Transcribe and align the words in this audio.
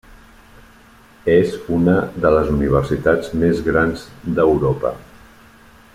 És 1.33 1.51
una 1.75 1.95
de 2.25 2.33
les 2.37 2.49
universitats 2.55 3.29
més 3.45 3.61
grans 3.69 4.07
d'Europa. 4.41 4.97